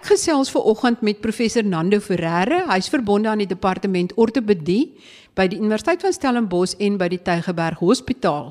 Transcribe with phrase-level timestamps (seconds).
[0.00, 2.62] Ek gesels ver oggend met professor Nando Ferreira.
[2.70, 4.94] Hy's verbonde aan die departement ortopedie
[5.36, 8.48] by die Universiteit van Stellenbosch en by die Tygerberg Hospitaal.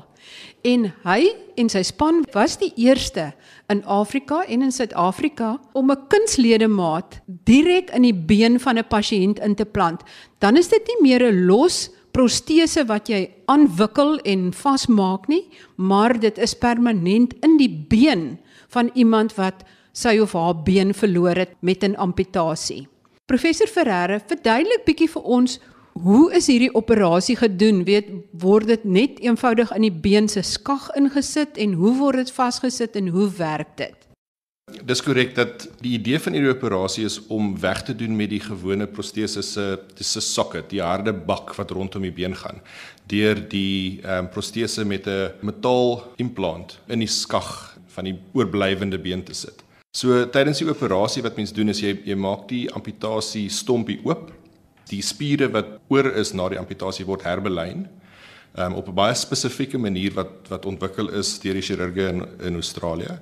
[0.62, 3.32] En hy en sy span was die eerste
[3.66, 9.42] in Afrika en in Suid-Afrika om 'n kunsledemaat direk in die been van 'n pasiënt
[9.42, 10.06] in te plant.
[10.38, 16.20] Dan is dit nie meer 'n los protese wat jy aanwikkel en vasmaak nie, maar
[16.20, 18.38] dit is permanent in die been
[18.68, 22.88] van iemand wat sy of haar been verloor het met 'n amputasie.
[23.26, 25.60] Professor Ferreira, verduidelik bietjie vir ons
[25.92, 27.84] hoe is hierdie operasie gedoen?
[27.84, 32.30] Weet word dit net eenvoudig in die been se skag ingesit en hoe word dit
[32.30, 33.96] vasgesit en hoe werk dit?
[34.86, 38.40] Dis korrek dat die idee van hierdie operasie is om weg te doen met die
[38.40, 39.64] gewone protese se
[39.98, 42.62] se socket, die harde bak wat rondom die been gaan,
[43.10, 48.98] deur die ehm um, protese met 'n metaal implant in die skag van die oorblywende
[48.98, 49.64] been te sit.
[49.90, 54.28] So tydens die operasie wat mens doen is jy jy maak die amputasie stompie oop.
[54.86, 57.88] Die spiere wat oor is na die amputasie word herbelyn
[58.54, 62.54] um, op 'n baie spesifieke manier wat wat ontwikkel is deur die chirurge in in
[62.54, 63.18] Australië.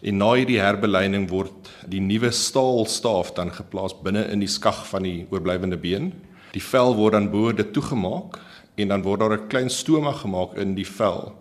[0.00, 5.02] En na hierdie herbelyning word die nuwe staalstaaf dan geplaas binne in die skag van
[5.02, 6.14] die oorblywende been.
[6.52, 8.40] Die vel word dan bo dit toegemaak
[8.76, 11.34] en dan word daar 'n klein stoma gemaak in die vel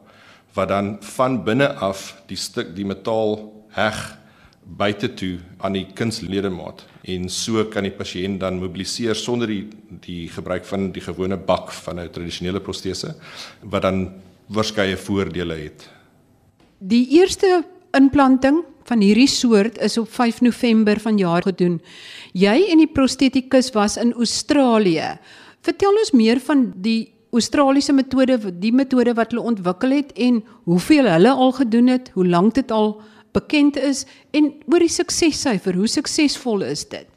[0.55, 4.16] wat dan van binne af die stuk die metaal heg
[4.67, 9.65] buite toe aan die kunsledemaat en so kan die pasiënt dan mobiliseer sonder die
[10.03, 13.15] die gebruik van die gewone bak van 'n tradisionele protese
[13.63, 14.11] wat dan
[14.49, 15.89] verskeie voordele het.
[16.79, 21.81] Die eerste implanting van hierdie soort is op 5 November vanjaar gedoen.
[22.33, 25.17] Jy en die prostetikus was in Australië.
[25.61, 31.09] Vertel ons meer van die Australiese metode, die metode wat hulle ontwikkel het en hoeveel
[31.11, 33.01] hulle al gedoen het, hoe lank dit al
[33.37, 37.07] bekend is en oor die suksessyfer, hoe suksesvol is dit?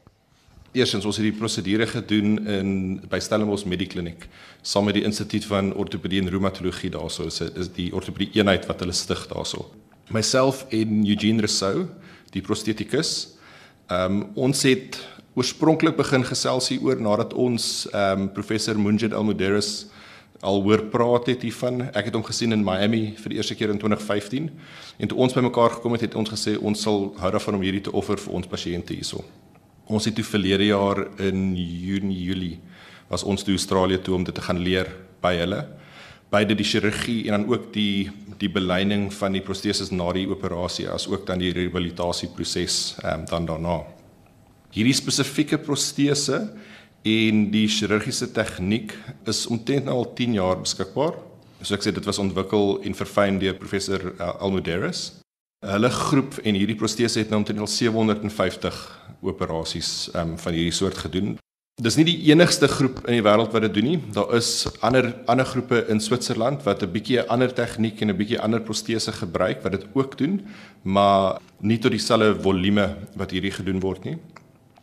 [0.71, 2.69] Eerstens ons het die prosedure gedoen in
[3.11, 4.23] by Stellenbosch Medikliniek
[4.63, 8.79] saam met die Instituut van Ortopedie en Reumatologie daarso is is die ortopedie eenheid wat
[8.79, 9.65] hulle stig daarso.
[10.11, 11.89] Myself en Eugene Rousseau,
[12.31, 13.35] die prostetikus.
[13.89, 14.99] Ehm um, ons het
[15.35, 19.89] oorspronklik begin gesels hier oor nadat ons ehm um, professor Munjid Almuderis
[20.41, 21.83] al hoor praat het hiervan.
[21.93, 24.49] Ek het hom gesien in Miami vir die eerste keer in 2015
[24.97, 27.83] en toe ons bymekaar gekom het, het ons gesê ons sal hou daarvan om hierdie
[27.85, 29.21] te offer vir ons pasiënte hierso.
[29.91, 32.57] Ons het toe verlede jaar in Junie Julie
[33.11, 34.89] was ons toe Australië toe om dit te gaan leer
[35.21, 35.61] by hulle.
[36.31, 38.09] Beide die chirurgie en dan ook die
[38.41, 43.25] die belyning van die proteses na die operasie as ook dan die rehabilitasieproses ehm um,
[43.29, 43.81] dan daarna.
[44.71, 46.47] Hierdie spesifieke protese
[47.07, 48.93] en die chirurgiese tegniek
[49.29, 51.17] is omtrent nou al 10 jaar beskikbaar.
[51.61, 55.21] So ek sê dit was ontwikkel en verfyn deur professor uh, Almuderis.
[55.65, 58.81] Hulle groep en hierdie protese het nou omtrent al 750
[59.21, 61.35] operasies um, van hierdie soort gedoen.
[61.81, 63.99] Dis nie die enigste groep in die wêreld wat dit doen nie.
[64.13, 68.17] Daar is ander ander groepe in Switserland wat 'n bietjie 'n ander tegniek en 'n
[68.17, 70.41] bietjie ander protese gebruik wat dit ook doen,
[70.83, 74.17] maar nie tot dieselfde volume wat hierdie gedoen word nie.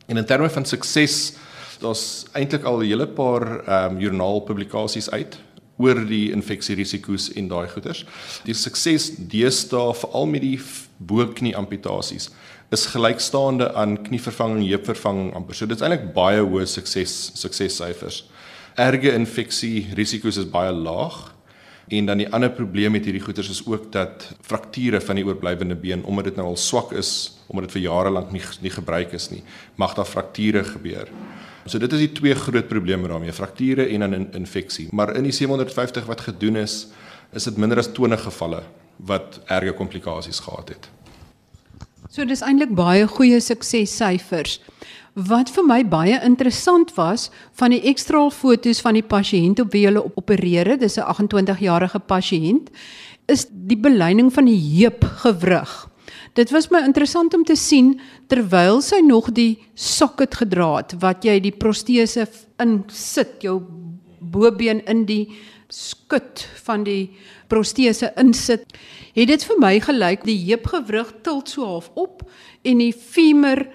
[0.07, 1.37] En in terme van sukses
[1.83, 5.39] daar's eintlik al 'n hele paar ehm um, joernaalpublikasies uit
[5.79, 8.05] oor die infeksierisiko's en daai goeters.
[8.45, 10.61] Die sukses deesdae veral met die
[10.99, 12.31] boknie amputasies
[12.71, 15.57] is gelykstaande aan knievervanging, heupvervanging amper.
[15.57, 18.27] So dit is eintlik baie hoë sukses suksessyfers.
[18.77, 21.35] Erge infeksie risiko's is baie laag.
[21.89, 25.77] En dan die ander probleem met hierdie goeters is ook dat frakture van die oorblywende
[25.81, 29.15] been omdat dit nou al swak is, omdat dit vir jare lank nie nie gebruik
[29.17, 29.41] is nie,
[29.81, 31.09] mag daar frakture gebeur.
[31.67, 34.89] So dit is die twee groot probleme daarmee, frakture en in, infeksie.
[34.93, 36.87] Maar in die 750 wat gedoen is,
[37.33, 38.63] is dit minder as 20 gevalle
[38.97, 40.89] wat erge komplikasies gehad het.
[42.09, 44.59] So dis eintlik baie goeie suksessyfers.
[45.29, 49.85] Wat vir my baie interessant was van die ekstraal fotos van die pasiënt op wie
[49.89, 52.71] hulle opereer, dis 'n 28-jarige pasiënt,
[53.27, 55.89] is die belyning van die heupgewrig.
[56.35, 61.25] Dit was my interessant om te sien terwyl sy nog die socket gedra het wat
[61.25, 62.27] jy die protese
[62.61, 63.61] insit jou
[64.19, 65.25] bobeen in die
[65.73, 67.11] skut van die
[67.49, 68.65] protese insit.
[69.17, 72.25] Het dit vir my gelyk die heupgewrig tilt so half op
[72.65, 73.67] en die femur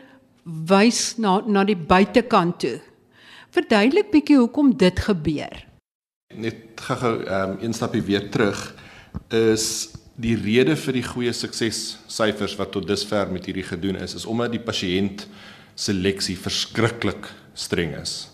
[0.43, 2.77] wys na na die buitekant toe.
[3.53, 5.65] Verduidelik bietjie hoekom dit gebeur.
[6.33, 8.73] Net gou-gou um, een stapie weer terug
[9.29, 14.27] is die rede vir die goeie suksessyfers wat tot dusver met hierdie gedoen is is
[14.29, 15.25] omdat die pasiënt
[15.73, 18.29] seleksie verskriklik streng is.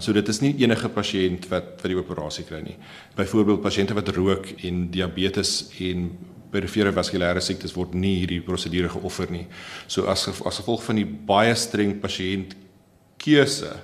[0.00, 2.76] So dit is nie enige pasiënt wat vir die operasie kry nie.
[3.18, 6.08] Byvoorbeeld pasiënte wat rook en diabetes en
[6.54, 9.46] perifere vaskulêre siektes word nie hierdie prosedure geoffer nie.
[9.86, 12.56] So as as gevolg van die baie streng pasiënt
[13.22, 13.74] keuse,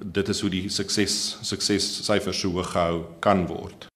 [0.00, 3.93] dit is hoe die sukses sukses syfers so hoog gehou kan word.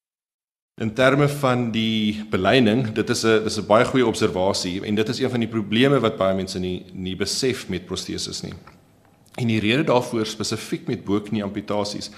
[0.79, 5.09] In terme van die beleining, dit is 'n dis 'n baie goeie observasie en dit
[5.09, 8.53] is een van die probleme wat baie mense nie nie besef met proteses nie.
[9.35, 12.11] En die rede daarvoor spesifiek met boeknie amputasies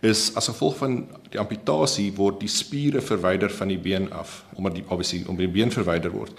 [0.00, 4.74] is as gevolg van die amputasie word die spiere verwyder van die been af omdat
[4.74, 6.32] die obviously om die been verwyder word.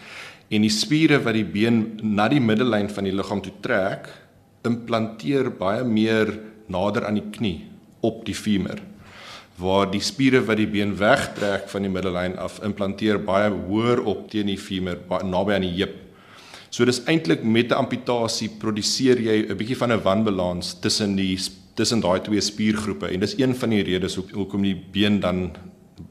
[0.50, 4.10] En die spiere wat die been na die middellyn van die liggaam toe trek,
[4.64, 7.66] implanteer baie meer nader aan die knie
[8.02, 8.89] op die femur
[9.60, 14.30] waar die spiere wat die been wegtrek van die middellyn af implanteer baie hoër op
[14.32, 15.96] teen die femur naby aan die heup.
[16.70, 21.38] So dis eintlik met 'n amputasie produseer jy 'n bietjie van 'n wanbalans tussen die
[21.76, 25.52] tussen daai twee spiergroepe en dis een van die redes hoekom die been dan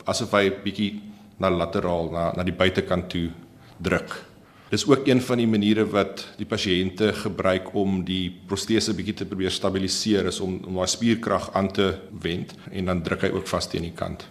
[0.04, 1.00] asof hy bietjie
[1.38, 3.30] na lateraal na na die buitekant toe
[3.78, 4.27] druk.
[4.68, 9.26] Dis ook een van die maniere wat die pasiënte gebruik om die protese bietjie te
[9.28, 11.86] probeer stabiliseer is om om daai spierkrag aan te
[12.20, 14.26] wend en dan druk hy ook vas teen die kant.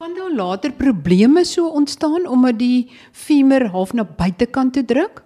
[0.00, 5.20] Kan daar later probleme so ontstaan omdat die femur half na buitekant toe druk?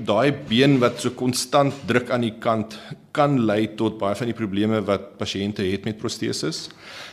[0.00, 2.78] Daai been wat so konstant druk aan die kant
[3.12, 6.70] kan lei tot baie van die probleme wat pasiënte het met proteses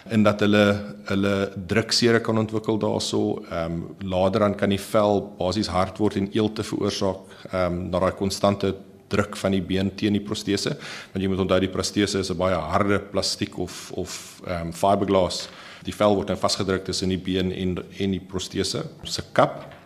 [0.08, 0.64] en dat hulle
[1.10, 1.34] hulle
[1.68, 3.44] druksere kan ontwikkel daarso.
[3.52, 7.82] Ehm um, later dan kan die vel basies hard word en eelte veroorsaak ehm um,
[7.92, 8.74] na daai konstante
[9.10, 10.78] druk van die been teen die protese.
[11.12, 14.74] Want jy moet onthou die protese is 'n baie harde plastiek of of ehm um,
[14.74, 15.50] fiberglass.
[15.84, 19.79] Die vel word nou vasgedruk tussen die been en en die protese se kap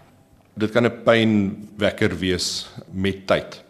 [0.53, 3.63] dit kan 'n pynwekker wees met tyd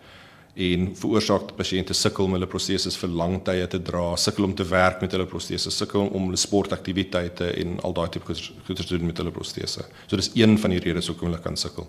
[0.53, 4.53] en veroorsaak dat pasiënte sukkel om hulle proteses vir lang tye te dra, sukkel om
[4.55, 8.85] te werk met hulle proteses, sukkel om hulle sportaktiwiteite en al daai tipe goeie te
[8.85, 9.85] doen met hulle protese.
[10.07, 11.87] So dis een van die redes hoekom hulle kan sukkel.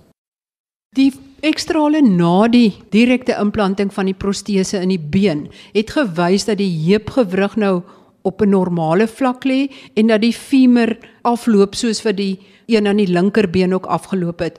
[0.97, 1.13] Die
[1.43, 6.71] ekstrale na die direkte implanting van die protese in die been het gewys dat die
[6.87, 7.83] heupgewrig nou
[8.25, 12.97] op 'n normale vlak lê en dat die femur afloop soos vir die een aan
[12.97, 14.59] die linkerbeen ook afgeloop het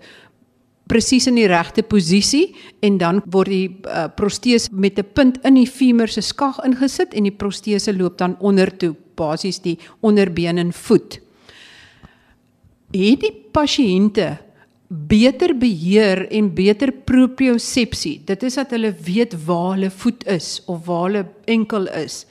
[0.88, 2.56] presies in die regte posisie
[2.86, 7.14] en dan word die uh, protees met 'n punt in die femur se skag ingesit
[7.14, 11.20] en die protese loop dan onder toe basies die onderbeen en voet.
[12.92, 14.38] Het die pasiënte
[14.88, 18.22] beter beheer en beter propriosepsie.
[18.26, 22.26] Dit is dat hulle weet waar hulle voet is of waar hulle enkel is.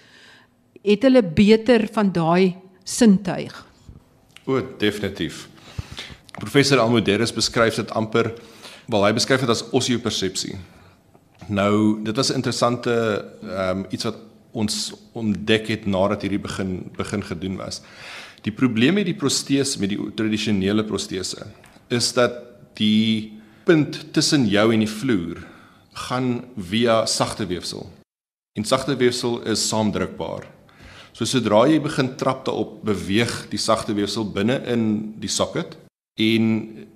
[0.82, 2.54] Het hulle beter van daai
[2.84, 3.66] sintuig?
[4.46, 5.48] O, definitief.
[6.38, 8.32] Professor Almuderis beskryf dit amper
[8.90, 10.56] wel hy beskryf dit as osiopersepsie.
[11.48, 14.16] Nou, dit was 'n interessante ehm um, iets wat
[14.52, 17.82] ons ontdek het nadat hierdie begin begin gedoen was.
[18.42, 21.46] Die probleem met die protese met die tradisionele protese
[21.88, 22.32] is dat
[22.74, 25.40] die punt tussen jou en die vloer
[25.92, 27.90] gaan via sagte weefsel.
[28.58, 30.46] En sagte weefsel is saamdrukbaar.
[31.12, 35.76] So sodra jy begin trap daarop, beweeg die sagte weefsel binne in die socket
[36.14, 36.50] en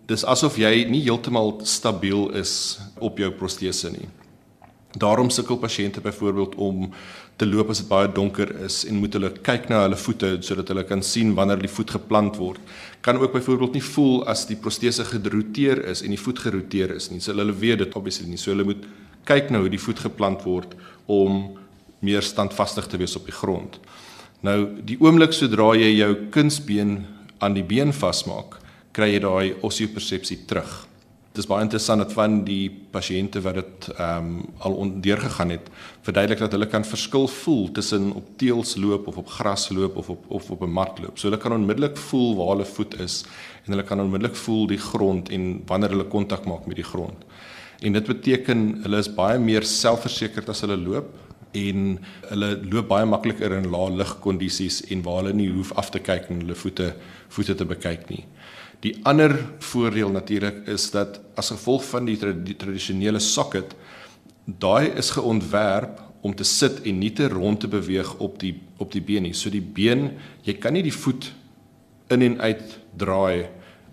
[0.07, 4.07] dis asof jy nie heeltemal stabiel is op jou protese nie.
[4.99, 6.87] Daarom sukkel pasiënte byvoorbeeld om
[7.39, 10.71] te loop as dit baie donker is en moet hulle kyk na hulle voete sodat
[10.73, 12.63] hulle kan sien wanneer die voet geplant word.
[13.03, 17.11] Kan ook byvoorbeeld nie voel as die protese geroteer is en die voet geroteer is
[17.11, 17.21] nie.
[17.21, 18.39] So hulle weet dit obviously nie.
[18.39, 18.87] So hulle moet
[19.27, 20.79] kyk nou hoe die voet geplant word
[21.11, 21.59] om
[22.07, 23.81] meer standvastig te wees op die grond.
[24.47, 27.01] Nou die oomblik sodra jy jou kunsbeen
[27.43, 28.57] aan die been vasmaak,
[28.99, 30.71] kry jy daai osiopersepsie terug.
[31.31, 35.69] Dit is baie interessant dat van die pasiënte wat dit ehm um, al ondergegaan het,
[36.07, 40.11] verduidelik dat hulle kan verskil voel tussen op teels loop of op gras loop of
[40.11, 41.19] op of op 'n mat loop.
[41.19, 43.25] So hulle kan onmiddellik voel waar hulle voet is
[43.65, 47.25] en hulle kan onmiddellik voel die grond en wanneer hulle kontak maak met die grond.
[47.81, 51.15] En dit beteken hulle is baie meer selfversekerd as hulle loop
[51.53, 55.99] en hulle loop baie makliker in lae ligkondisies en waar hulle nie hoef af te
[55.99, 56.95] kyk en hulle voete
[57.29, 58.25] voete te bekyk nie.
[58.85, 63.75] Die ander voordeel natuurlik is dat as gevolg van die, tra die tradisionele socket
[64.45, 68.93] daai is geontwerp om te sit en nie te rond te beweeg op die op
[68.95, 69.35] die been nie.
[69.35, 70.13] So die been,
[70.47, 71.33] jy kan nie die voet
[72.15, 73.49] in en uit draai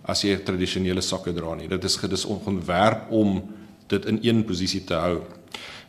[0.06, 1.68] as jy 'n tradisionele sokke dra nie.
[1.68, 3.42] Dit is gedis ontwerp om
[3.88, 5.22] dit in een posisie te hou.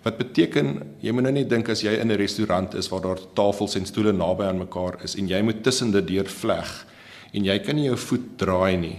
[0.03, 3.19] Wat beteken jy moet nou nie dink as jy in 'n restaurant is waar daar
[3.33, 6.85] tafels en stoele naby aan mekaar is en jy moet tussen dit deur vleg
[7.33, 8.97] en jy kan nie jou voet draai nie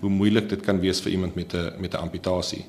[0.00, 2.64] hoe moeilik dit kan wees vir iemand met 'n met 'n amputasie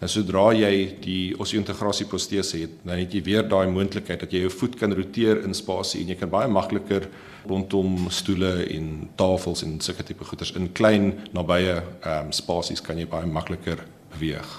[0.00, 4.46] En sodra jy die osseointegrasie protese het, dan het jy weer daai moontlikheid dat jy
[4.46, 7.04] jou voet kan roteer in spasie en jy kan baie makliker
[7.44, 8.86] rondom stoele en
[9.20, 13.84] tafels en sulke tipe goeders in klein nabye ehm um, spasies kan jy baie makliker
[14.14, 14.54] beweeg.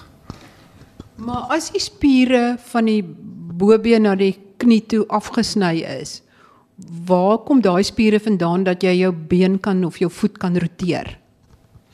[1.17, 6.19] Maar as die spiere van die bobeen na die knie toe afgesny is,
[7.07, 11.17] waar kom daai spiere vandaan dat jy jou been kan of jou voet kan roteer?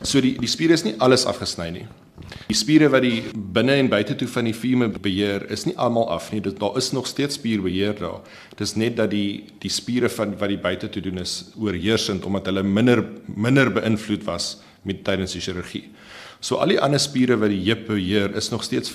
[0.02, 1.88] So die die spiere is nie alles afgesny nie.
[2.50, 6.08] Die spiere wat die binne en buite toe van die femur beheer is nie almal
[6.14, 6.42] af nie.
[6.42, 8.22] Dit daar is nog steeds spierbeheer daar.
[8.58, 12.50] Dis net dat die die spiere van wat die buite toe doen is oorheersend omdat
[12.50, 15.86] hulle minder minder beïnvloed was met tydens die chirurgie.
[16.40, 18.94] So al die ander spiere wat die heup beheer is nog steeds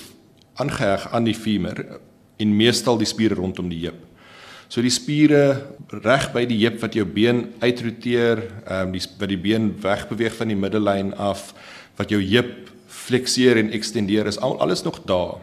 [0.61, 1.79] aangeheg aan die femur
[2.37, 3.99] en meestal die spiere rondom die heup.
[4.73, 5.67] So die spiere
[6.01, 10.33] reg by die heup wat jou been uitroteer, ehm um, die wat die been wegbeweeg
[10.33, 11.51] van die middellyn af,
[11.99, 15.35] wat jou heup flekseer en ekstendeer is al alles nog daar.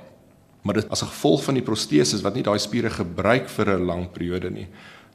[0.67, 4.09] Maar dit as gevolg van die proteses wat nie daai spiere gebruik vir 'n lang
[4.11, 4.67] periode nie,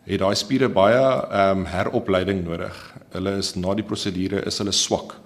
[0.07, 2.77] het daai spiere baie ehm um, heropleiding nodig.
[3.12, 5.17] Hulle is na die prosedure is hulle swak.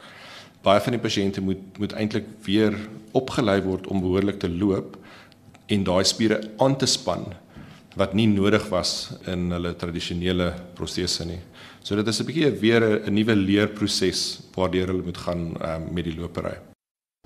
[0.63, 2.73] Baie van die pasiënte moet moet eintlik weer
[3.13, 4.97] opgelei word om behoorlik te loop
[5.67, 7.29] en daai spiere aan te span
[7.99, 11.39] wat nie nodig was in hulle tradisionele protese nie.
[11.83, 16.05] So dit is 'n bietjie weer 'n nuwe leerproses waardeur hulle moet gaan um, met
[16.05, 16.57] die lopery.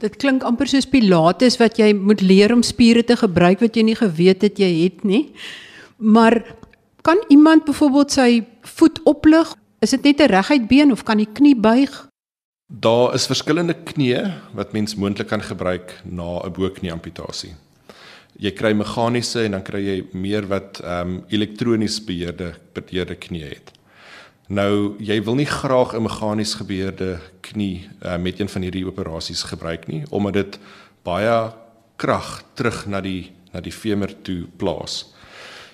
[0.02, 3.84] Dit klink amper soos pilates wat jy moet leer om spiere te gebruik wat jy
[3.84, 5.32] nie geweet het jy het nie.
[5.98, 6.56] Maar
[7.02, 9.56] kan iemand byvoorbeeld sy voet oplig?
[9.82, 12.08] Is dit net 'n reguit been of kan die knie buig?
[12.68, 17.54] Daar is verskillende knieë wat mens moontlik kan gebruik na 'n boknie amputasie
[18.40, 23.44] jy kry meganiese en dan kry jy meer wat ehm um, elektronies beheerde beheerde knie
[23.44, 23.72] het.
[24.48, 29.44] Nou jy wil nie graag 'n meganies gebeurde knie uh, met een van hierdie operasies
[29.44, 30.60] gebruik nie omdat dit
[31.04, 31.54] baie
[31.96, 35.14] krag terug na die na die femur toe plaas.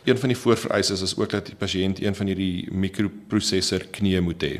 [0.03, 4.43] Een van die voorvereistes is ook dat die pasiënt een van hierdie mikroprosesor knie moet
[4.43, 4.59] hê.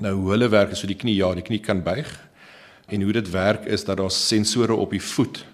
[0.00, 2.28] Nou hoe hulle werk is so die knie ja, die knie kan buig
[2.86, 5.44] en hoe dit werk is dat daar sensore op die voet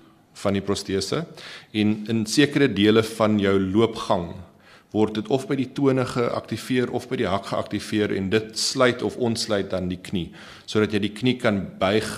[0.43, 1.25] van die protese
[1.73, 4.35] en in sekere dele van jou loopgang
[4.93, 9.03] word dit of by die tone geaktiveer of by die hak geaktiveer en dit sluit
[9.03, 10.31] of ontsluit dan die knie
[10.67, 12.09] sodat jy die knie kan buig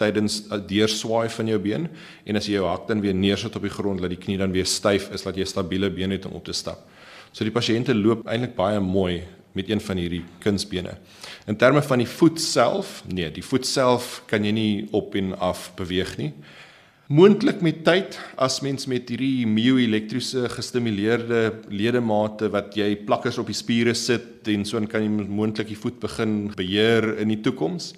[0.00, 1.88] tydens 'n deurswaai van jou been
[2.24, 4.52] en as jy jou hak dan weer neersit op die grond dat die knie dan
[4.52, 6.88] weer styf is dat jy 'n stabiele been het om op te stap.
[7.32, 9.22] So die pasiënte loop eintlik baie mooi
[9.52, 10.98] met een van hierdie kunsbene.
[11.46, 15.38] In terme van die voet self, nee, die voet self kan jy nie op en
[15.38, 16.32] af beweeg nie
[17.10, 21.40] moontlik met tyd as mens met hierdie mioelektriese gestimuleerde
[21.74, 25.98] ledemate wat jy plakkers op die spiere sit en so kan jy moontlik die voet
[26.02, 27.96] begin beheer in die toekoms.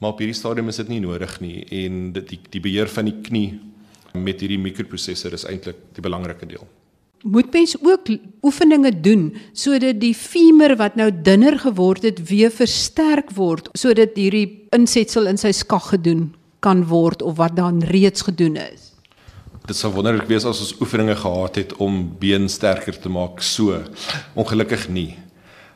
[0.00, 3.10] Maar op hierdie stadium is dit nie nodig nie en dit die, die beheer van
[3.10, 3.50] die knie
[4.16, 6.64] met hierdie mikroprosesor is eintlik die belangrike deel.
[7.24, 8.08] Moet mens ook
[8.44, 14.64] oefeninge doen sodat die femur wat nou dunner geword het weer versterk word sodat hierdie
[14.72, 16.30] insetsel in sy skag gedoen
[16.64, 18.92] kan word of wat dan reeds gedoen is.
[19.64, 23.78] Dit sou wonderlik wees as ons oefeninge gehad het om been sterker te maak so.
[24.36, 25.14] Ongelukkig nie.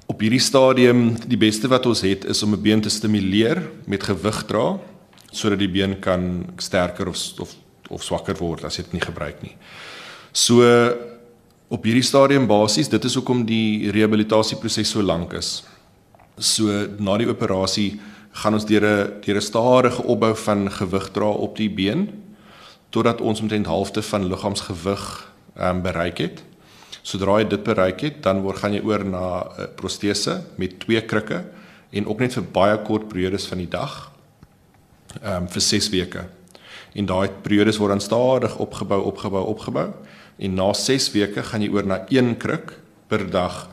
[0.09, 4.03] Op hierdie stadium die beste wat ons het is om 'n been te stimuleer met
[4.03, 4.79] gewig dra
[5.33, 7.55] sodat die been kan sterker of of
[7.91, 9.57] of swakker word as jy dit nie gebruik nie.
[10.33, 10.63] So
[11.69, 15.65] op hierdie stadium basies, dit is hoekom die rehabilitasieproses so lank is.
[16.39, 18.01] So na die operasie
[18.39, 22.09] gaan ons deur 'n deur 'n stadige opbou van gewig dra op die been
[22.91, 26.43] totdat ons omtrent halfte van liggaamsgewig ehm um, bereik het.
[27.03, 30.81] Sodra jy dit bereik het, dan word gaan jy oor na 'n uh, protese met
[30.81, 31.45] twee krikke
[31.91, 34.13] en ook net vir baie kort periodes van die dag.
[35.23, 36.25] Ehm um, vir 6 weke.
[36.95, 39.93] En daai periodes word dan stadig opgebou, opgebou, opgebou
[40.39, 42.79] en na 6 weke gaan jy oor na een krik
[43.09, 43.69] per dag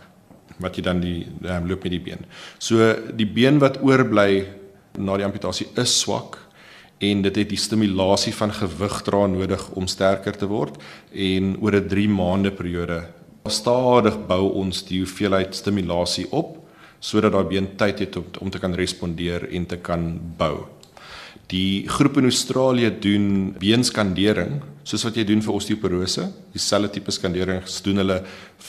[0.63, 2.25] wat jy dan die um, loop met die been.
[2.59, 4.45] So die been wat oorbly
[4.97, 6.39] na die amputasie is swak
[7.03, 10.77] en dit het die stimulasie van gewig dra nodig om sterker te word
[11.11, 13.03] en oor 'n 3 maande periode
[13.47, 16.57] stadig bou ons die hoeveelheid stimulasie op
[16.99, 20.65] sodat daai been tyd het om, om te kan respondeer en te kan bou.
[21.51, 26.27] Die groep in Australië doen beenskandering soos wat jy doen vir osteoporose.
[26.53, 28.17] Dieselfde tipe skandering doen hulle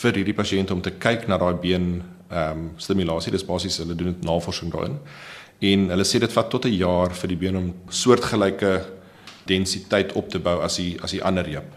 [0.01, 1.89] vir hierdie pasiënte om te kyk na daai been
[2.27, 3.33] ehm um, stimulasie.
[3.33, 4.97] Dis basies hulle doen dit navorsing daarin.
[5.71, 8.85] En hulle sê dit vat tot 'n jaar vir die been om soortgelyke
[9.47, 11.71] densiteit op te bou as die as die ander heup.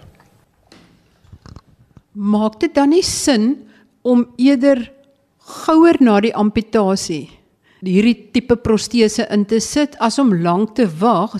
[2.14, 3.68] Maak dit dan nie sin
[4.02, 4.92] om eerder
[5.38, 7.40] gouer na die amputasie
[7.86, 11.38] hierdie tipe protese in te sit as om lank te wag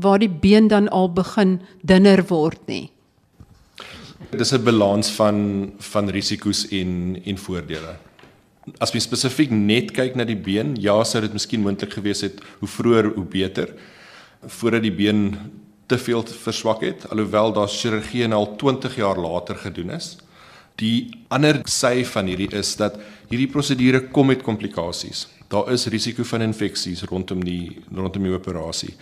[0.00, 2.90] waar die been dan al begin dunner word nie.
[4.30, 7.96] Dis 'n balans van van risiko's en en voordele.
[8.78, 12.40] As mens spesifiek net kyk na die been, ja, sou dit miskien moontlik gewees het
[12.58, 13.74] hoe vroeër hoe beter
[14.46, 15.36] voordat die been
[15.86, 20.16] te veel verswak het, alhoewel daar chirurgie nou al 20 jaar later gedoen is.
[20.80, 22.96] Die ander sy van hierdie is dat
[23.28, 25.26] hierdie prosedure kom met komplikasies.
[25.50, 28.94] Daar is risiko van infeksies rondom die rondom die operasie.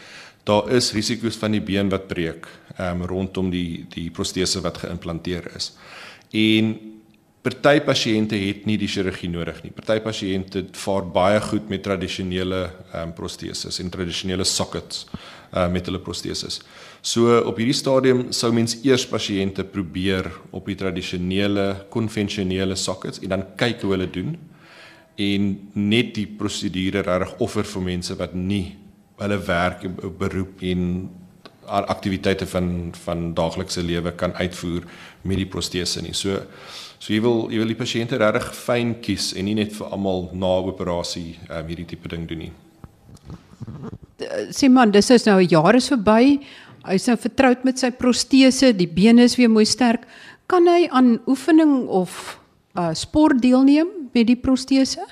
[0.49, 2.47] Daar is risiko's van die been wat breek,
[2.78, 5.75] ehm um, rondom die die protese wat geïmplanteer is.
[6.33, 6.71] En
[7.45, 9.73] party pasiënte het nie die chirurgie nodig nie.
[9.76, 15.05] Party pasiënte vaar baie goed met tradisionele ehm um, proteses en tradisionele sockets
[15.52, 16.61] uh met hulle proteses.
[17.02, 23.37] So op hierdie stadium sou mens eers pasiënte probeer op die tradisionele konvensionele sockets en
[23.37, 24.37] dan kyk hoe hulle doen
[25.17, 28.76] en net die prosedure reg offer vir mense wat nie
[29.18, 29.87] hulle werk
[30.18, 31.10] beroep en
[31.66, 34.84] aktiwiteite van van daaglikse lewe kan uitvoer
[35.22, 36.14] met die protese nie.
[36.14, 36.40] So
[36.98, 40.26] So jy wil jy wil die pasiënte regtig fyn kies en nie net vir almal
[40.34, 42.54] na operasie um, hierdie tipe ding doen nie.
[44.50, 46.40] Sê man, dis is nou 'n jaar is verby.
[46.88, 50.06] Hy's nou vertroud met sy protese, die bene is weer mooi sterk.
[50.48, 52.40] Kan hy aan oefening of
[52.75, 55.04] uh, sport deelneem met die protese?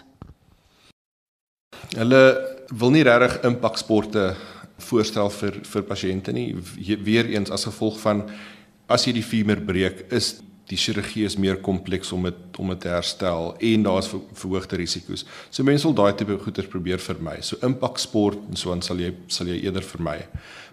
[1.94, 4.34] Hulle wil nie regtig impaksporte
[4.88, 6.50] voorstel vir vir pasiënte nie.
[7.04, 8.26] Weereens as gevolg van
[8.88, 12.80] as jy die femur breek, is die chirurgie is meer kompleks om dit om dit
[12.82, 15.22] te herstel en daar's ver, verhoogde risiko's.
[15.50, 17.38] So mense wil daai tipe goeders probeer vermy.
[17.46, 20.18] So impak sport en so aan sal jy sal jy eerder vermy.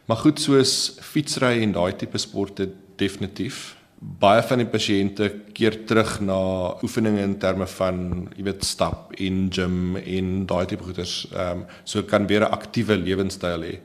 [0.09, 6.17] Maar goed soos fietsry en daai tipe sporte definitief baie van die pasiënte keer terug
[6.25, 6.37] na
[6.83, 7.97] oefeninge in terme van
[8.35, 11.23] jy weet stap in gym en daai tipe goeders.
[11.31, 13.79] Ehm um, so kan weer 'n aktiewe lewenstyl hê.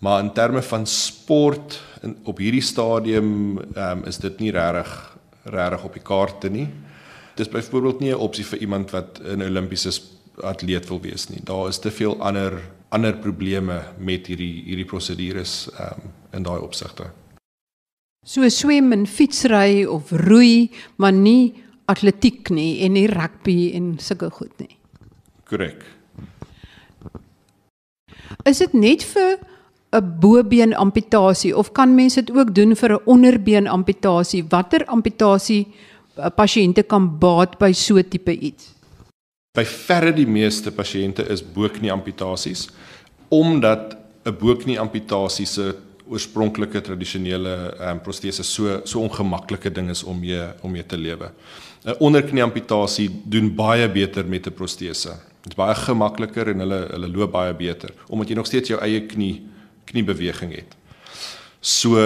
[0.00, 5.16] Maar in terme van sport in, op hierdie stadium ehm um, is dit nie regtig
[5.44, 6.68] regtig op die kaarte nie.
[7.36, 9.92] Dis byvoorbeeld nie 'n opsie vir iemand wat 'n Olimpiese
[10.42, 11.40] atleet wil wees nie.
[11.44, 17.10] Daar is te veel ander ander probleme met hierdie hierdie prosedures um, in daai opsigte.
[18.26, 21.54] So swem en fietsry of roei, maar nie
[21.86, 24.72] atletiek nie en nie rugby en sulke goed nie.
[25.46, 25.84] Korrek.
[28.50, 29.38] Is dit net vir
[29.94, 34.44] 'n bobeen amputasie of kan mense dit ook doen vir 'n onderbeen amputasie?
[34.48, 35.66] Watter amputasie
[36.16, 38.74] eh, pasiënte kan baat by so tipe iets?
[39.54, 42.68] By verre die meeste pasiënte is boeknie amputasies
[43.28, 50.18] omdat 'n boeknie amputasie se oorspronklike tradisionele um, protese so so ongemaklike ding is om
[50.20, 51.30] mee om mee te lewe.
[51.84, 55.18] 'n Onderknie amputasie doen baie beter met 'n protese.
[55.42, 58.80] Dit is baie gemakliker en hulle hulle loop baie beter omdat jy nog steeds jou
[58.80, 59.42] eie knie
[59.84, 60.76] kniebeweging het.
[61.60, 61.98] So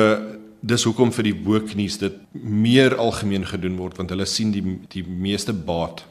[0.60, 5.04] dis hoekom vir die boeknies dit meer algemeen gedoen word want hulle sien die die
[5.04, 6.04] meeste baat.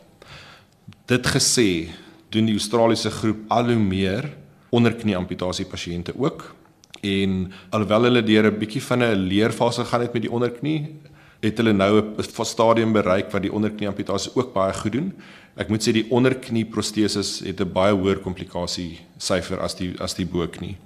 [1.06, 1.90] Dit gesê,
[2.30, 4.30] doen die Australiese groep al hoe meer
[4.70, 6.56] onderknie amputasie pasiënte ook
[7.02, 10.96] en alhoewel hulle deur 'n bietjie van 'n leerfase gaan het met die onderknie,
[11.42, 15.14] het hulle nou 'n stadium bereik wat die onderknie amputasie ook baie goed doen.
[15.56, 20.14] Ek moet sê die onderknie proteses het 'n baie hoër komplikasie syfer as die as
[20.14, 20.78] die boknie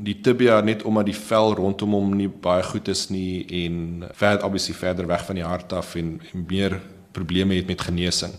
[0.00, 4.46] die tibia net omdat die vel rondom hom nie baie goed is nie en verder
[4.46, 6.78] obviously verder weg van die hart af en, en meer
[7.12, 8.32] probleme het met genesing.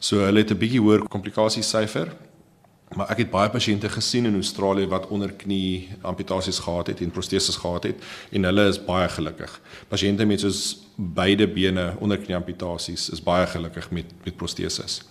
[0.00, 2.08] So hulle het 'n bietjie hoër komplikasiesyfer.
[2.96, 7.56] Maar ek het baie pasiënte gesien in Australië wat onderknie amputasies gehad het en proteses
[7.56, 8.02] gehad het
[8.34, 9.52] en hulle is baie gelukkig.
[9.88, 10.62] Pasiënte met soos
[10.96, 15.02] beide bene onderknie amputasies is baie gelukkig met met proteses.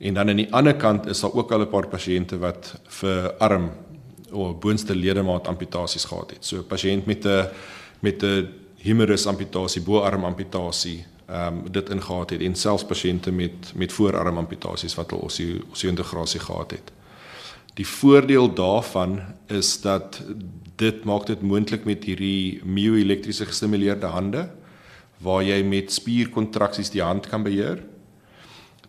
[0.00, 3.32] En dan aan die ander kant is daar ook al 'n paar pasiënte wat vir
[3.38, 3.70] arm
[4.30, 6.44] of boonste ledemaat amputasies gehad het.
[6.44, 7.48] So 'n pasiënt met 'n
[8.00, 13.72] met 'n humerus amputasie, boarm amputasie, ehm um, dit ingehaat het en selfs pasiënte met
[13.74, 16.92] met voorarm amputasies wat hulle osseointegrasie gehad het.
[17.74, 20.22] Die voordeel daarvan is dat
[20.76, 24.48] dit maak dit moontlik met hierdie mioelektriese gestimuleerde hande
[25.22, 27.80] waar jy met spierkontraksies die hand kan beheer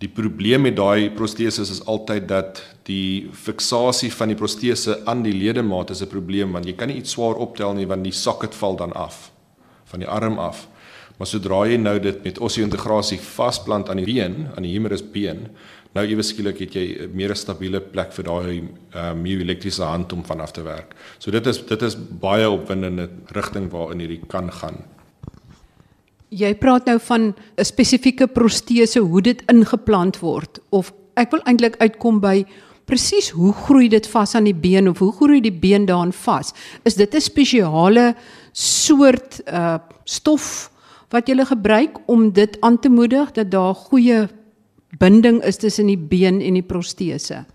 [0.04, 5.36] Die probleem met daai proteses is altyd dat die fiksasie van die protese aan die
[5.36, 8.56] ledemaat is 'n probleem want jy kan nie iets swaar optel nie want die socket
[8.56, 9.32] val dan af
[9.86, 10.68] van die arm af.
[11.18, 15.48] Maar sodra jy nou dit met osseointegrasie vasplant aan die been, aan die humerus been,
[15.94, 18.64] nou ewe skielik het jy 'n meer stabiele plek vir daai
[18.96, 20.96] uh, mioelektriese hand om vanaf te werk.
[21.20, 24.84] So dit is dit is baie opwindende rigting waarin hierdie kan gaan.
[26.30, 31.78] Jy praat nou van 'n spesifieke protese hoe dit ingeplant word of ek wil eintlik
[31.78, 32.46] uitkom by
[32.86, 36.54] presies hoe groei dit vas aan die been of hoe groei die been daarin vas?
[36.84, 38.16] Is dit 'n spesiale
[38.52, 40.73] soort uh stof
[41.14, 44.28] wat jy gebruik om dit aan te moedig dat daar goeie
[44.98, 47.46] binding is tussen die been en die protese?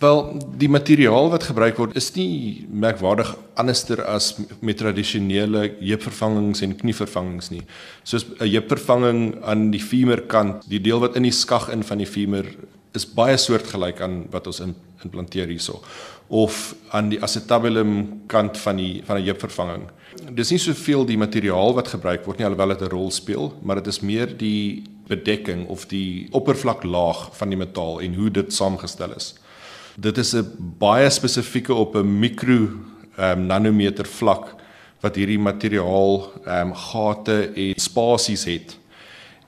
[0.00, 0.20] Wel,
[0.56, 4.32] die materiaal wat gebruik word is nie merkwaardig anderster as
[4.64, 7.62] met tradisionele heupvervangings en knievervangings nie.
[8.02, 12.06] Soos 'n heupvervanging aan die femurkant, die deel wat in die skag in van die
[12.06, 12.46] femur
[12.94, 14.74] is baie soortgelyk aan wat ons in
[15.04, 15.80] implanteer hierso
[16.30, 19.90] of aan die acetabulum kant van die van 'n heupvervanging.
[20.34, 23.76] Dis nie soveel die materiaal wat gebruik word nie alhoewel dit 'n rol speel, maar
[23.76, 29.14] dit is meer die bedekking of die oppervlaklaag van die metaal en hoe dit saamgestel
[29.16, 29.34] is.
[29.96, 30.46] Dit is 'n
[30.78, 32.68] baie spesifieke op 'n mikro
[33.18, 34.54] um, nanometer vlak
[35.00, 38.78] wat hierdie materiaal ehm um, gate en spasies het.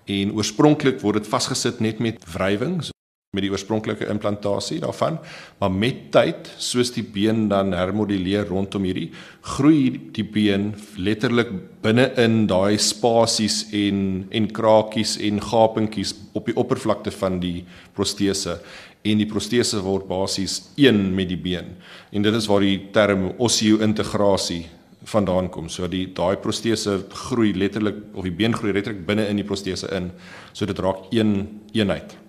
[0.04, 2.92] En oorspronklik word dit vasgesit net met wrywing, so
[3.32, 5.14] met die oorspronklike implantasie daarvan,
[5.56, 9.06] maar met tyd, soos die been dan hermoduleer rondom hierdie,
[9.54, 10.66] groei die been
[11.00, 11.48] letterlik
[11.80, 17.62] binne in daai spasies en en krakies en gapentjies op die oppervlakte van die
[17.96, 18.58] protese
[19.00, 21.72] en die protese word basies een met die been.
[22.12, 24.66] En dit is waar die term osseointegrasie
[25.08, 25.72] vandaan kom.
[25.72, 29.88] So die daai protese groei letterlik of die been groei letterlik binne in die protese
[29.96, 30.12] in.
[30.52, 32.21] So dit raak een eenheid.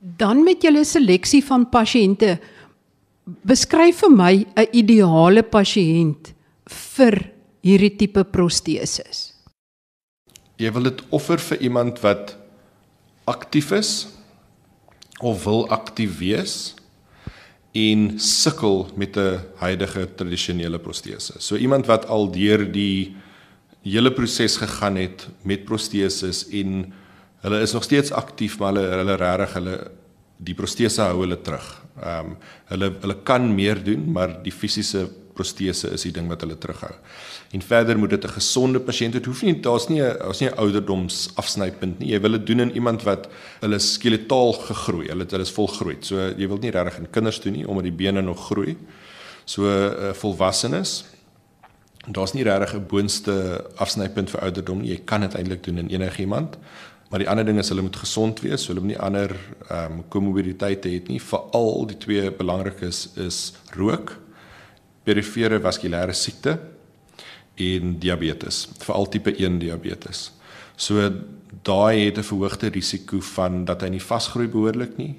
[0.00, 2.38] Dan met julle seleksie van pasiënte
[3.44, 6.32] beskryf vir my 'n ideale pasiënt
[6.66, 7.30] vir
[7.62, 9.34] hierdie tipe proteses.
[10.56, 12.36] Jy wil dit offer vir iemand wat
[13.24, 14.08] aktief is,
[15.20, 16.74] of wil aktief wees
[17.76, 21.34] en sukkel met 'n huidige tradisionele protese.
[21.38, 23.16] So iemand wat al deur die
[23.82, 26.92] hele proses gegaan het met proteses en
[27.42, 29.76] hulle is nog steeds aktief maar hulle hulle regtig hulle
[30.40, 31.68] die protese hou hulle terug.
[32.00, 32.36] Ehm um,
[32.70, 36.92] hulle hulle kan meer doen, maar die fisiese protese is die ding wat hulle terughou.
[37.56, 39.26] En verder moet dit 'n gesonde pasiënt wees.
[39.26, 42.12] Hoef nie daar's nie daar's nie 'n ouderdoms afsnypunt nie.
[42.12, 43.28] Jy wil dit doen in iemand wat
[43.60, 45.96] hulle skeletaal gegroei, hulle hulle is volgroei.
[46.00, 48.76] So jy wil nie regtig in kinders doen nie omdat die bene nog groei.
[49.44, 51.04] So uh, volwassenes
[52.06, 54.90] daar's nie regtig 'n boonste afsnypunt vir ouderdom nie.
[54.90, 56.56] Jy kan dit eintlik doen in enige iemand.
[57.10, 58.68] Maar die ander ding is hulle moet gesond wees.
[58.70, 59.34] Hulle moet nie ander
[59.68, 61.18] ehm um, komorbiditeite hê nie.
[61.20, 64.14] Veral die twee belangrikes is rook
[65.02, 66.58] perifere vaskulêre siekte
[67.60, 70.30] en diabetes, veral tipe 1 diabetes.
[70.76, 71.10] So
[71.66, 75.14] daai het 'n verhoogde risiko van dat hy nie vasgroei behoorlik nie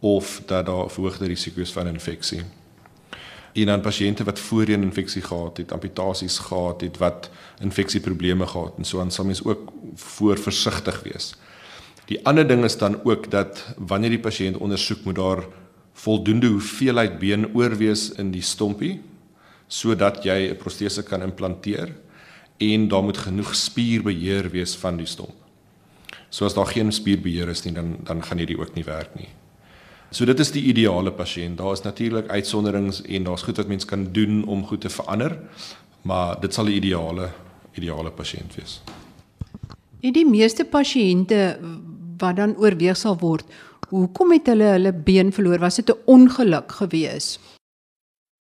[0.00, 2.42] of dat daar 'n verhoogde risiko is van infeksie.
[3.56, 7.30] En dan pasiënte wat voorheen infeksie gehad het, amputasies gehad het, wat
[7.64, 11.32] infeksieprobleme gehad en so aan sal mens ook voor versigtig wees.
[12.06, 15.46] Die ander ding is dan ook dat wanneer die pasiënt ondersoek moet daar
[15.96, 19.00] voldoende hoeveelheid been oorwees in die stompie
[19.66, 21.96] sodat jy 'n protese kan implanteer
[22.58, 25.34] en daar moet genoeg spierbeheer wees van die stomp.
[26.28, 29.28] So as daar geen spierbeheer is nie, dan dan gaan hierdie ook nie werk nie.
[30.10, 31.58] So dit is die ideale pasiënt.
[31.58, 35.38] Daar is natuurlik uitsonderings en daar's goed wat mens kan doen om goed te verander,
[36.02, 37.30] maar dit sal die ideale
[37.76, 38.80] ideale pasiënt wees.
[40.00, 41.58] En die meeste pasiënte
[42.18, 43.44] wat dan oorweeg sal word,
[43.88, 45.58] hoekom het hulle hulle been verloor?
[45.58, 47.40] Was dit 'n ongeluk geweest?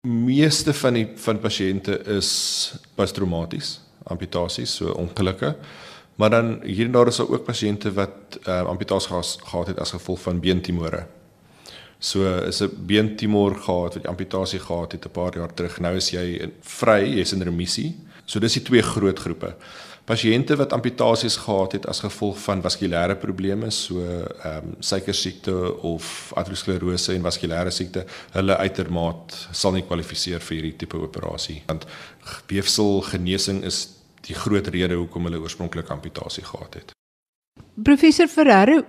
[0.03, 2.29] meeste van die van pasiënte is
[2.95, 5.55] posttraumaties, amputasies, so ongelukke.
[6.15, 9.79] Maar dan hier en daar is daar ook pasiënte wat uh, amputasies gehad, gehad het
[9.79, 11.05] as gevolg van beentumore.
[12.03, 15.79] So is 'n beentumor gehad wat amputasie gehad het 'n paar jaar terug.
[15.79, 17.95] Nou is jy vry, jy's in remissie.
[18.25, 19.55] So dis die twee groot groepe
[20.09, 26.31] pasiënte wat amputasies gehad het as gevolg van vaskulêre probleme so ehm um, suikersiekte of
[26.35, 31.87] aterosklerose en vaskulêre siekte, hulle uitermaat sal nie kwalifiseer vir hierdie tipe operasie want
[32.51, 33.85] weefselgenesing is
[34.27, 36.91] die groot rede hoekom hulle oorspronklik amputasie gehad het.
[37.83, 38.83] Professor Ferreira,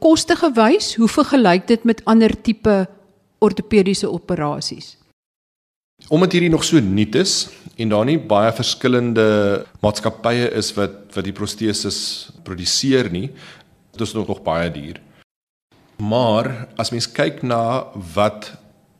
[0.00, 2.86] koste gewys, hoe vergelyk dit met ander tipe
[3.38, 4.96] ortopediese operasies?
[6.08, 9.26] Omdat hierdie nog so nuut is, en daar nie baie verskillende
[9.84, 11.98] maatskappye is wat wat die proteses
[12.44, 13.30] produseer nie.
[13.92, 15.00] Dit is nog nog baie duur.
[15.96, 18.52] Maar as mens kyk na wat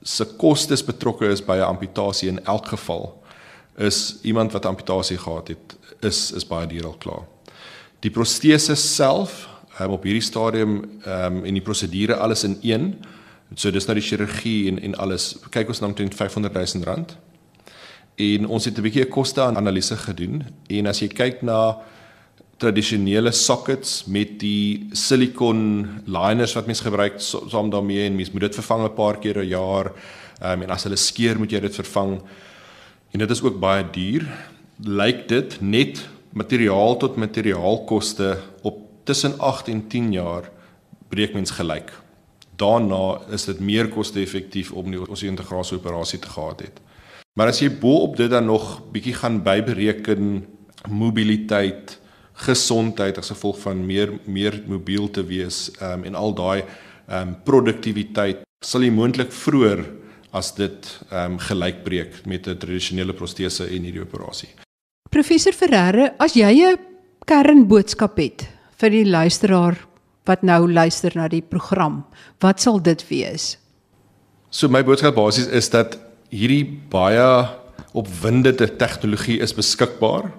[0.02, 3.22] se kostes betrokke is by 'n amputasie in elk geval,
[3.76, 7.24] is iemand wat amputasie gehad het, is is baie duur al klaar.
[8.00, 9.48] Die protese self
[9.80, 12.94] um, op hierdie stadium um, en die prosedure alles in een.
[13.54, 15.36] So dis nou die chirurgie en en alles.
[15.50, 17.16] Kyk ons na omtrent 500 000 rand
[18.16, 21.78] en ons het 'n bietjie 'n koste analise gedoen en as jy kyk na
[22.58, 28.54] tradisionele sockets met die silikon liners wat mens gebruik saam daarmee en mens moet dit
[28.54, 29.92] vervang 'n paar keer 'n jaar.
[30.40, 32.22] Ehm um, en as hulle skeur moet jy dit vervang.
[33.12, 34.26] En dit is ook baie duur.
[34.82, 40.50] Lyk dit net materiaal tot materiaalkoste op tussen 8 en 10 jaar
[41.08, 41.92] breek mens gelyk.
[42.56, 46.80] Daarna is dit meer koste-effektief om die ons integrasie operasie te gehad het.
[47.36, 50.46] Maar as jy bo op dit dan nog bietjie gaan bybereken
[50.88, 51.98] mobiliteit,
[52.46, 56.64] gesondheid as gevolg van meer meer mobiel te wees um, en al daai
[57.08, 59.84] um, produktiwiteit sal jy moontlik vroeër
[60.36, 64.52] as dit um, gelykbreek met 'n tradisionele protese en hierdie operasie.
[65.10, 66.78] Professor Ferreira, as jy 'n
[67.24, 69.76] kernboodskap het vir die luisteraar
[70.26, 72.04] wat nou luister na die program,
[72.40, 73.56] wat sal dit wees?
[74.50, 75.98] So my boodskap basies is dat
[76.30, 77.46] hierdie baie
[77.96, 80.32] opwindende tegnologie is beskikbaar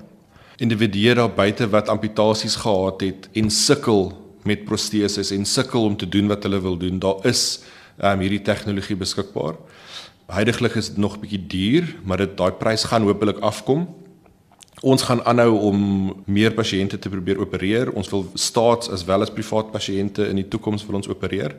[0.57, 4.11] individue daar buite wat amputasies gehad het en sukkel
[4.47, 6.99] met proteses en sukkel om te doen wat hulle wil doen.
[6.99, 7.61] Daar is
[8.01, 9.57] um, hierdie tegnologie beskikbaar.
[10.31, 13.87] Heidiglik is dit nog 'n bietjie duur, maar dit daai prys gaan hopelik afkom.
[14.81, 15.77] Ons gaan aanhou om
[16.25, 17.89] meer pasiënte te probeer opereer.
[17.97, 21.55] Ons wil staats as wel as privaat pasiënte in die toekoms wil ons opereer.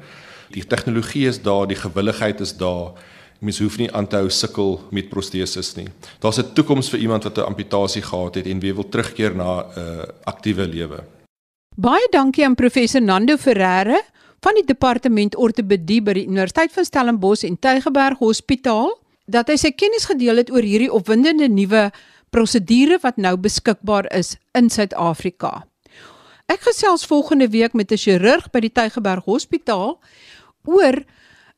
[0.54, 2.94] Die tegnologie is daar, die gewilligheid is daar
[3.38, 5.88] mens hoef nie aan te hou sukkel met proteses nie.
[6.20, 9.62] Daar's 'n toekoms vir iemand wat 'n amputasie gehad het en wie wil terugkeer na
[9.62, 11.04] 'n uh, aktiewe lewe.
[11.76, 14.00] Baie dankie aan professor Nando Ferreira
[14.40, 19.70] van die departement ortopedie by die Universiteit van Stellenbosch en Tygerberg Hospitaal dat hy sy
[19.70, 21.90] kennis gedeel het oor hierdie opwindende nuwe
[22.30, 25.66] prosedure wat nou beskikbaar is in Suid-Afrika.
[26.48, 30.00] Ek gesels volgende week met 'n chirurg by die Tygerberg Hospitaal
[30.64, 31.04] oor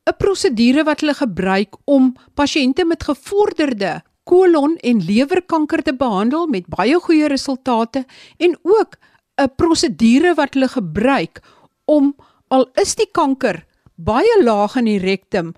[0.07, 6.67] 'n prosedure wat hulle gebruik om pasiënte met gevorderde kolon en lewerkanker te behandel met
[6.67, 8.05] baie goeie resultate
[8.37, 8.97] en ook
[9.37, 11.41] 'n prosedure wat hulle gebruik
[11.85, 12.15] om
[12.47, 15.53] al is die kanker baie laag in die rektum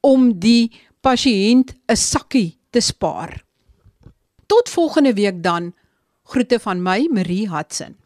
[0.00, 0.70] om die
[1.02, 3.44] pasiënt 'n sakkie te spaar.
[4.50, 5.74] Tot volgende week dan.
[6.22, 7.96] Groete van my, Marie Hudson.